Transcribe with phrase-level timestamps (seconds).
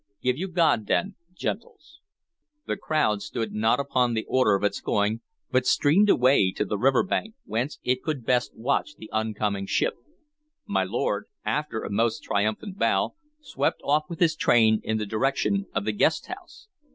[0.23, 1.99] Give you God den, gentles."
[2.65, 6.79] The crowd stood not upon the order of its going, but streamed away to the
[6.79, 9.93] river bank, whence it could best watch the oncoming ship.
[10.65, 15.67] My lord, after a most triumphant bow, swept off with his train in the direction
[15.71, 16.67] of the guest house.